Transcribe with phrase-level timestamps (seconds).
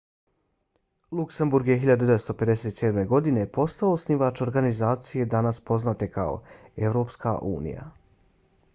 [1.19, 3.03] luksemburg je 1957.
[3.13, 6.35] godine postao osnivač organizacije danas poznate kao
[6.91, 7.89] evropska unija